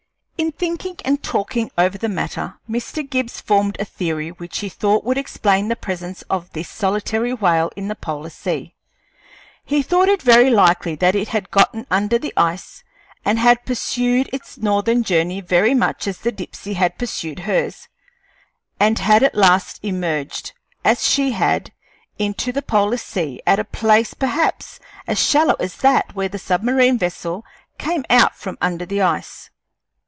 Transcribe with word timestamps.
In 0.37 0.51
thinking 0.51 0.95
and 1.05 1.21
talking 1.21 1.69
over 1.77 1.99
the 1.99 2.09
matter 2.09 2.55
Mr. 2.67 3.07
Gibbs 3.07 3.39
formed 3.39 3.77
a 3.79 3.85
theory 3.85 4.29
which 4.31 4.57
he 4.57 4.69
thought 4.69 5.03
would 5.03 5.17
explain 5.17 5.67
the 5.67 5.75
presence 5.75 6.23
of 6.31 6.51
this 6.53 6.67
solitary 6.67 7.31
whale 7.31 7.69
in 7.75 7.89
the 7.89 7.95
polar 7.95 8.31
sea. 8.31 8.73
He 9.63 9.83
thought 9.83 10.09
it 10.09 10.23
very 10.23 10.49
likely 10.49 10.95
that 10.95 11.13
it 11.13 11.27
had 11.27 11.51
gotten 11.51 11.85
under 11.91 12.17
the 12.17 12.33
ice 12.35 12.83
and 13.23 13.37
had 13.37 13.67
pursued 13.67 14.31
its 14.33 14.57
northern 14.57 15.03
journey 15.03 15.41
very 15.41 15.75
much 15.75 16.07
as 16.07 16.17
the 16.17 16.31
Dipsey 16.31 16.73
had 16.73 16.97
pursued 16.97 17.41
hers, 17.41 17.87
and 18.79 18.97
had 18.97 19.21
at 19.21 19.35
last 19.35 19.79
emerged, 19.85 20.53
as 20.83 21.07
she 21.07 21.33
had, 21.33 21.71
into 22.17 22.51
the 22.51 22.63
polar 22.63 22.97
sea 22.97 23.43
at 23.45 23.59
a 23.59 23.63
place 23.63 24.15
perhaps 24.15 24.79
as 25.05 25.19
shallow 25.23 25.53
as 25.59 25.77
that 25.77 26.15
where 26.15 26.29
the 26.29 26.39
submarine 26.39 26.97
vessel 26.97 27.45
came 27.77 28.03
out 28.09 28.35
from 28.35 28.57
under 28.59 28.87
the 28.87 29.03
ice. 29.03 29.51